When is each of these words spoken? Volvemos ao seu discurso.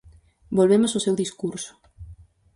Volvemos 0.57 0.91
ao 0.91 1.03
seu 1.05 1.15
discurso. 1.23 1.71